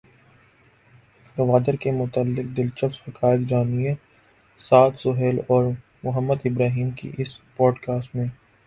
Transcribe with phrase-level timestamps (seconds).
[1.37, 3.93] گوادر سے متعلق دلچسپ حقائق جانیے
[4.59, 5.63] سعد سہیل اور
[6.03, 8.27] محمد ابراہیم کی اس پوڈکاسٹ میں۔